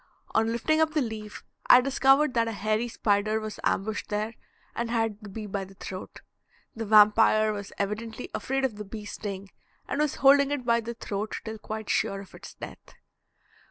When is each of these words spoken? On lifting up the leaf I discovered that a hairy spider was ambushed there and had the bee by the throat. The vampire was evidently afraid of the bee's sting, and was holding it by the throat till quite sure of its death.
On 0.31 0.51
lifting 0.51 0.81
up 0.81 0.93
the 0.95 0.99
leaf 1.01 1.43
I 1.67 1.79
discovered 1.79 2.33
that 2.33 2.47
a 2.47 2.53
hairy 2.53 2.87
spider 2.87 3.39
was 3.39 3.59
ambushed 3.63 4.09
there 4.09 4.33
and 4.75 4.89
had 4.89 5.19
the 5.21 5.29
bee 5.29 5.45
by 5.45 5.63
the 5.63 5.75
throat. 5.75 6.21
The 6.75 6.87
vampire 6.87 7.53
was 7.53 7.71
evidently 7.77 8.27
afraid 8.33 8.65
of 8.65 8.77
the 8.77 8.83
bee's 8.83 9.11
sting, 9.11 9.49
and 9.87 10.01
was 10.01 10.15
holding 10.15 10.49
it 10.49 10.65
by 10.65 10.79
the 10.79 10.95
throat 10.95 11.35
till 11.45 11.59
quite 11.59 11.87
sure 11.87 12.19
of 12.21 12.33
its 12.33 12.55
death. 12.55 12.95